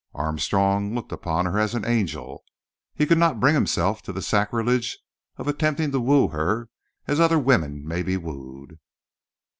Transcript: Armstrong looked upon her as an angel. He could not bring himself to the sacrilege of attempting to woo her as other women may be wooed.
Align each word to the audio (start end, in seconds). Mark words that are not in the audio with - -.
Armstrong 0.15 0.95
looked 0.95 1.11
upon 1.11 1.45
her 1.45 1.59
as 1.59 1.75
an 1.75 1.85
angel. 1.85 2.43
He 2.95 3.05
could 3.05 3.19
not 3.19 3.39
bring 3.39 3.53
himself 3.53 4.01
to 4.01 4.11
the 4.11 4.23
sacrilege 4.23 4.97
of 5.37 5.47
attempting 5.47 5.91
to 5.91 5.99
woo 5.99 6.29
her 6.29 6.69
as 7.05 7.19
other 7.19 7.37
women 7.37 7.87
may 7.87 8.01
be 8.01 8.17
wooed. 8.17 8.79